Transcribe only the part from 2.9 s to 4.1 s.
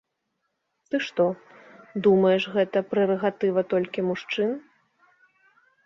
прэрагатыва толькі